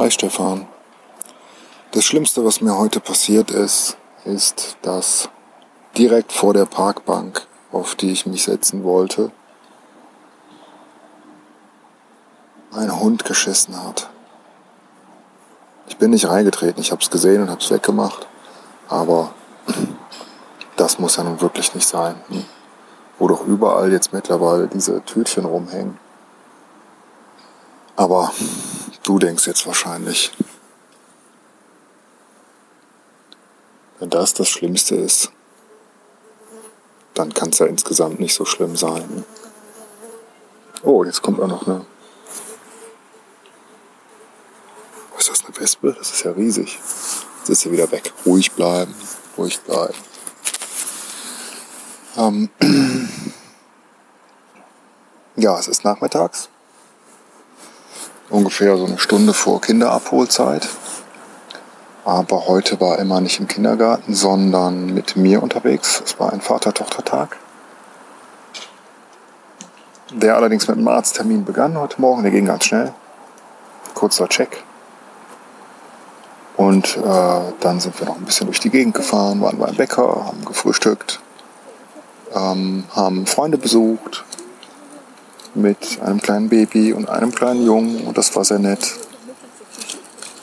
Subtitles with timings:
[0.00, 0.66] Hi Stefan.
[1.90, 5.28] Das Schlimmste, was mir heute passiert ist, ist, dass
[5.94, 9.30] direkt vor der Parkbank, auf die ich mich setzen wollte,
[12.72, 14.08] ein Hund geschissen hat.
[15.86, 18.26] Ich bin nicht reingetreten, ich habe es gesehen und habe es weggemacht,
[18.88, 19.34] aber
[20.76, 22.14] das muss ja nun wirklich nicht sein.
[22.28, 22.46] Hm?
[23.18, 25.98] Wo doch überall jetzt mittlerweile diese Tütchen rumhängen.
[27.96, 28.32] Aber
[29.04, 30.32] du denkst jetzt wahrscheinlich,
[33.98, 35.30] wenn das das Schlimmste ist,
[37.14, 39.24] dann kann es ja insgesamt nicht so schlimm sein.
[40.82, 41.84] Oh, jetzt kommt auch noch eine.
[45.14, 45.94] Was ist das, eine Wespe?
[45.98, 46.78] Das ist ja riesig.
[47.40, 48.12] Jetzt ist sie wieder weg.
[48.24, 48.94] Ruhig bleiben,
[49.36, 49.94] ruhig bleiben.
[52.16, 52.48] Ähm
[55.36, 56.48] ja, es ist nachmittags
[58.30, 60.68] ungefähr so eine Stunde vor Kinderabholzeit.
[62.04, 66.02] Aber heute war Emma nicht im Kindergarten, sondern mit mir unterwegs.
[66.04, 67.36] Es war ein Vater-Tochter-Tag.
[70.12, 72.22] Der allerdings mit einem Arzttermin begann heute Morgen.
[72.22, 72.92] Der ging ganz schnell.
[73.94, 74.64] Kurzer Check.
[76.56, 80.26] Und äh, dann sind wir noch ein bisschen durch die Gegend gefahren, waren beim Bäcker,
[80.26, 81.20] haben gefrühstückt,
[82.34, 84.24] ähm, haben Freunde besucht,
[85.54, 88.92] mit einem kleinen Baby und einem kleinen Jungen und das war sehr nett.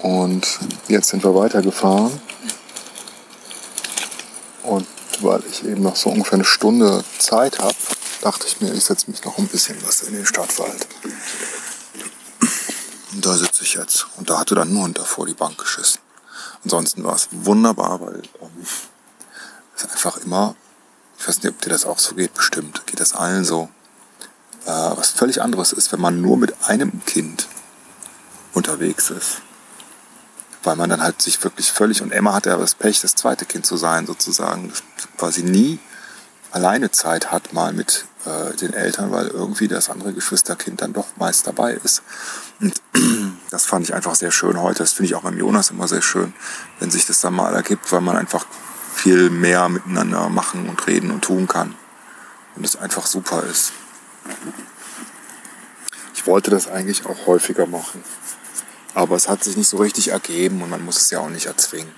[0.00, 0.46] Und
[0.88, 2.20] jetzt sind wir weitergefahren.
[4.62, 4.86] Und
[5.20, 7.76] weil ich eben noch so ungefähr eine Stunde Zeit habe,
[8.20, 10.86] dachte ich mir, ich setze mich noch ein bisschen was in den Stadtwald.
[13.12, 14.06] Und da sitze ich jetzt.
[14.16, 16.00] Und da hatte dann ein Hund davor die Bank geschissen.
[16.64, 18.66] Ansonsten war es wunderbar, weil ähm,
[19.76, 20.56] es einfach immer,
[21.18, 23.68] ich weiß nicht, ob dir das auch so geht, bestimmt geht das allen so,
[24.64, 27.48] äh, was völlig anderes ist, wenn man nur mit einem Kind
[28.52, 29.42] unterwegs ist.
[30.62, 33.44] Weil man dann halt sich wirklich völlig, und Emma hat ja das Pech, das zweite
[33.44, 34.72] Kind zu sein, sozusagen,
[35.18, 35.78] quasi nie
[36.54, 41.08] alleine Zeit hat mal mit äh, den Eltern, weil irgendwie das andere Geschwisterkind dann doch
[41.16, 42.02] meist dabei ist.
[42.60, 42.80] Und
[43.50, 44.78] das fand ich einfach sehr schön heute.
[44.78, 46.32] Das finde ich auch beim Jonas immer sehr schön,
[46.78, 48.46] wenn sich das dann mal ergibt, weil man einfach
[48.94, 51.74] viel mehr miteinander machen und reden und tun kann.
[52.54, 53.72] Und es einfach super ist.
[56.14, 58.02] Ich wollte das eigentlich auch häufiger machen.
[58.94, 61.46] Aber es hat sich nicht so richtig ergeben und man muss es ja auch nicht
[61.46, 61.94] erzwingen.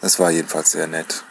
[0.00, 1.24] Es war jedenfalls sehr nett.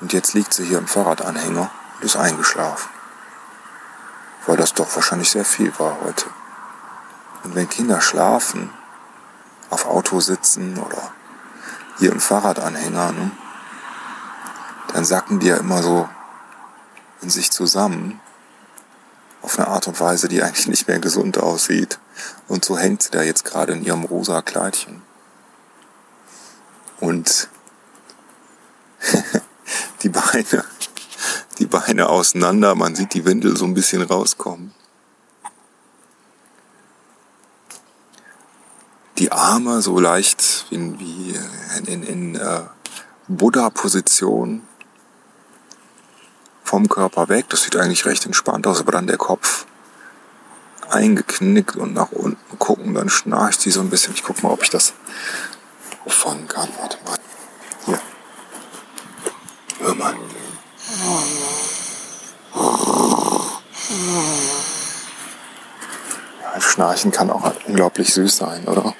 [0.00, 2.90] Und jetzt liegt sie hier im Fahrradanhänger und ist eingeschlafen.
[4.46, 6.26] Weil das doch wahrscheinlich sehr viel war heute.
[7.44, 8.70] Und wenn Kinder schlafen,
[9.70, 11.12] auf Auto sitzen oder
[11.98, 13.30] hier im Fahrradanhänger, ne,
[15.06, 16.08] sacken die ja immer so
[17.22, 18.20] in sich zusammen.
[19.42, 21.98] Auf eine Art und Weise, die eigentlich nicht mehr gesund aussieht.
[22.48, 25.02] Und so hängt sie da jetzt gerade in ihrem rosa Kleidchen.
[27.00, 27.48] Und
[30.02, 30.64] die Beine,
[31.58, 34.74] die Beine auseinander, man sieht die Windel so ein bisschen rauskommen.
[39.18, 41.38] Die Arme so leicht wie
[41.78, 42.62] in, in, in äh,
[43.28, 44.62] Buddha-Position
[46.66, 47.46] vom Körper weg.
[47.48, 49.66] Das sieht eigentlich recht entspannt aus, aber dann der Kopf
[50.90, 54.14] eingeknickt und nach unten gucken, dann schnarcht sie so ein bisschen.
[54.14, 54.94] Ich guck mal, ob ich das
[56.04, 56.68] auffangen kann.
[56.80, 57.18] Warte mal.
[57.86, 58.00] Hier.
[59.78, 60.14] Hör mal.
[66.42, 68.94] Ja, Schnarchen kann auch unglaublich süß sein, oder?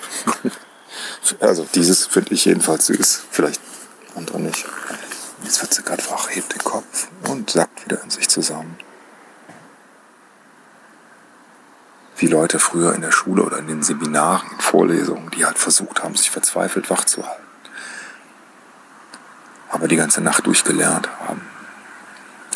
[1.40, 3.22] also dieses finde ich jedenfalls süß.
[3.30, 3.60] Vielleicht
[4.14, 4.64] andere nicht.
[5.42, 8.76] Jetzt wird sie gerade wach, hebt den Kopf und sackt wieder in sich zusammen.
[12.18, 16.02] Wie Leute früher in der Schule oder in den Seminaren, in Vorlesungen, die halt versucht
[16.02, 17.42] haben, sich verzweifelt wach zu halten.
[19.70, 21.42] Aber die ganze Nacht durchgelernt haben.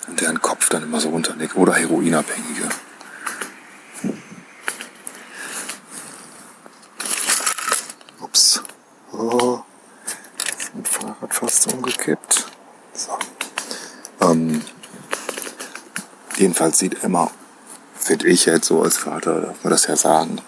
[0.08, 1.54] Und deren Kopf dann immer so runternickt.
[1.56, 2.68] Oder Heroinabhängige.
[8.20, 8.62] Ups.
[9.12, 9.62] Oh.
[10.58, 12.49] Ist mein Fahrrad fast umgekippt.
[13.00, 13.16] So.
[14.20, 14.60] Ähm,
[16.36, 17.30] jedenfalls sieht Emma,
[17.94, 20.42] finde ich jetzt so als Vater, darf man das ja sagen,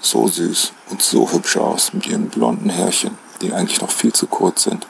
[0.00, 4.28] so süß und so hübsch aus mit ihren blonden Härchen, die eigentlich noch viel zu
[4.28, 4.86] kurz sind.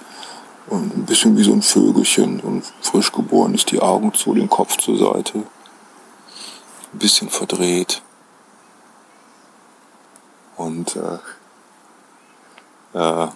[0.66, 4.50] Und ein bisschen wie so ein Vögelchen, und frisch geboren ist, die Augen zu, den
[4.50, 5.38] Kopf zur Seite.
[5.38, 8.02] Ein bisschen verdreht.
[10.58, 11.18] Und äh,
[12.98, 13.28] äh,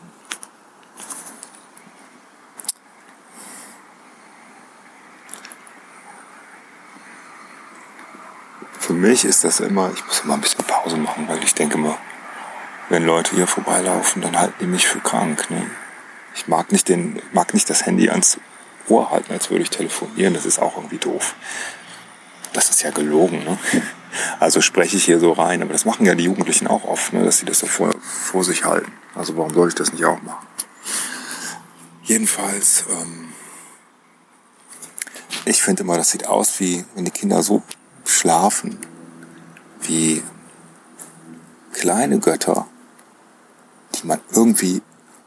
[8.78, 11.78] für mich ist das immer, ich muss immer ein bisschen Pause machen, weil ich denke
[11.78, 11.98] immer,
[12.88, 15.50] wenn Leute hier vorbeilaufen, dann halten die mich für krank.
[15.50, 15.70] Ne?
[16.34, 18.38] Ich mag nicht, den, mag nicht das Handy ans
[18.88, 20.34] Ohr halten, als würde ich telefonieren.
[20.34, 21.34] Das ist auch irgendwie doof.
[22.52, 23.44] Das ist ja gelogen.
[23.44, 23.58] Ne?
[24.38, 25.60] Also spreche ich hier so rein.
[25.60, 27.24] Aber das machen ja die Jugendlichen auch oft, ne?
[27.24, 28.92] dass sie das so vor, vor sich halten.
[29.16, 30.46] Also warum soll ich das nicht auch machen?
[32.04, 33.32] Jedenfalls, ähm,
[35.46, 37.64] ich finde immer, das sieht aus wie, wenn die Kinder so
[38.04, 38.78] schlafen,
[39.80, 40.22] wie
[41.72, 42.66] kleine Götter,
[43.94, 44.82] die man irgendwie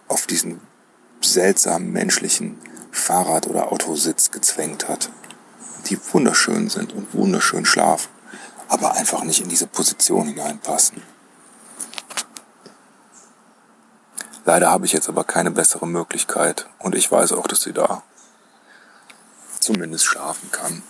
[0.08, 0.62] auf diesen
[1.22, 2.58] seltsamen menschlichen
[2.92, 5.10] Fahrrad- oder Autositz gezwängt hat.
[5.90, 8.10] Die wunderschön sind und wunderschön schlafen,
[8.68, 11.02] aber einfach nicht in diese Position hineinpassen.
[14.46, 18.02] Leider habe ich jetzt aber keine bessere Möglichkeit und ich weiß auch, dass sie da
[19.60, 20.84] zumindest schlafen kann.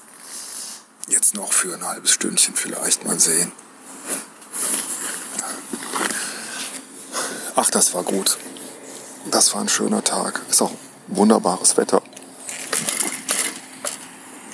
[1.07, 3.53] Jetzt noch für ein halbes Stündchen vielleicht mal sehen.
[7.55, 8.37] Ach, das war gut.
[9.31, 10.41] Das war ein schöner Tag.
[10.49, 10.73] Ist auch
[11.07, 12.01] wunderbares Wetter.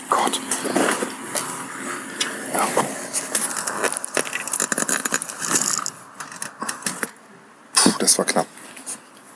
[0.09, 0.39] Gott.
[2.53, 2.67] Ja.
[7.73, 8.47] Puh, das war knapp.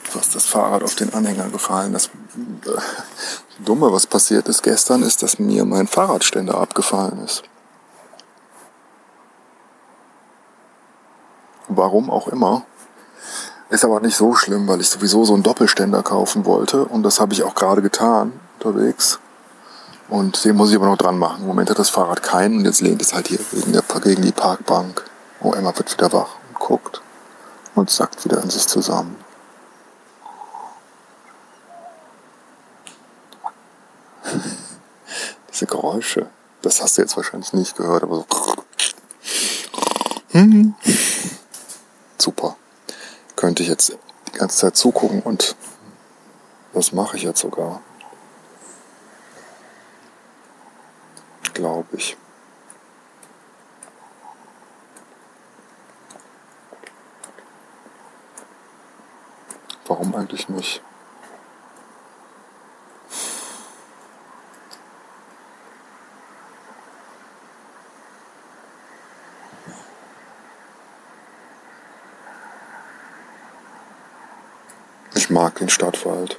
[0.03, 1.93] Fast das Fahrrad auf den Anhänger gefallen.
[1.93, 2.79] Das äh,
[3.59, 7.43] Dumme, was passiert ist gestern, ist, dass mir mein Fahrradständer abgefallen ist.
[11.67, 12.63] Warum auch immer.
[13.69, 16.85] Ist aber nicht so schlimm, weil ich sowieso so einen Doppelständer kaufen wollte.
[16.85, 19.19] Und das habe ich auch gerade getan, unterwegs.
[20.07, 21.41] Und den muss ich aber noch dran machen.
[21.41, 24.21] Im Moment hat das Fahrrad keinen und jetzt lehnt es halt hier gegen, der, gegen
[24.21, 25.03] die Parkbank.
[25.41, 27.01] Oh, Emma wird wieder wach und guckt
[27.75, 29.17] und sackt wieder in sich zusammen.
[35.57, 36.29] Diese Geräusche,
[36.61, 38.25] das hast du jetzt wahrscheinlich nicht gehört, aber so.
[40.29, 40.75] Hm.
[42.19, 42.55] Super.
[43.35, 45.55] Könnte ich jetzt die ganze Zeit zugucken und
[46.73, 47.81] das mache ich jetzt sogar.
[51.55, 52.15] Glaube ich.
[59.87, 60.83] Warum eigentlich nicht?
[75.15, 76.37] Ich mag den Stadtwald.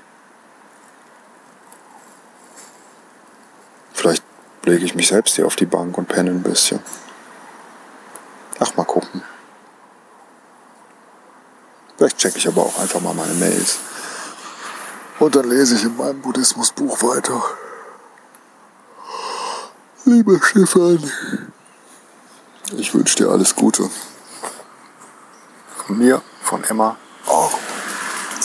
[3.93, 4.23] Vielleicht
[4.63, 6.81] lege ich mich selbst hier auf die Bank und penne ein bisschen.
[8.61, 9.23] Ach, mal gucken.
[11.97, 13.79] Vielleicht checke ich aber auch einfach mal meine Mails.
[15.19, 17.43] Und dann lese ich in meinem Buddhismusbuch weiter.
[20.05, 21.11] Lieber Stefan,
[22.77, 23.91] ich wünsche dir alles Gute.
[25.87, 26.97] Von mir, von Emma.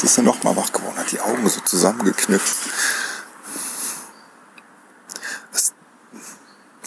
[0.03, 2.57] Jetzt ist er noch mal wach geworden, hat die Augen so zusammengeknüpft.
[5.53, 5.73] Das,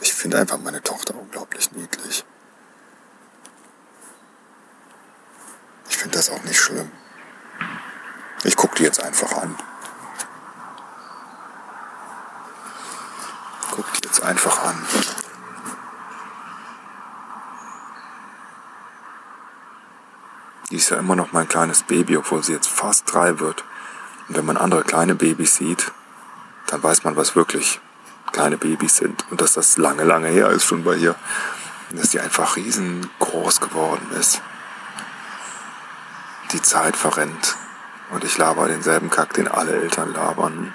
[0.02, 2.26] ich finde einfach meine Tochter unglaublich niedlich.
[5.88, 6.92] Ich finde das auch nicht schlimm.
[8.44, 9.56] Ich gucke die jetzt einfach an.
[13.70, 14.86] Guck die jetzt einfach an.
[20.76, 23.64] Die ist ja immer noch mein kleines Baby, obwohl sie jetzt fast drei wird.
[24.28, 25.90] Und wenn man andere kleine Babys sieht,
[26.66, 27.80] dann weiß man, was wirklich
[28.30, 29.24] kleine Babys sind.
[29.30, 31.14] Und dass das lange, lange her ist schon bei ihr.
[31.92, 34.42] Dass die einfach riesengroß geworden ist.
[36.52, 37.56] Die Zeit verrennt.
[38.10, 40.74] Und ich laber denselben Kack, den alle Eltern labern.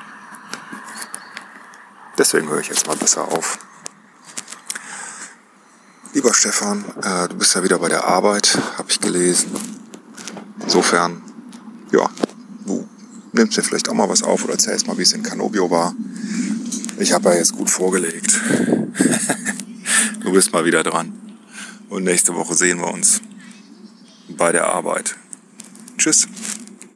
[2.18, 3.60] Deswegen höre ich jetzt mal besser auf.
[6.14, 9.71] Lieber Stefan, äh, du bist ja wieder bei der Arbeit, habe ich gelesen.
[10.74, 11.22] Insofern,
[11.92, 12.10] ja,
[12.66, 12.88] du
[13.34, 15.94] nimmst dir vielleicht auch mal was auf oder erzählst mal, wie es in Canobio war.
[16.98, 18.40] Ich habe ja jetzt gut vorgelegt.
[20.24, 21.12] du bist mal wieder dran.
[21.90, 23.20] Und nächste Woche sehen wir uns
[24.30, 25.18] bei der Arbeit.
[25.98, 26.30] Tschüss.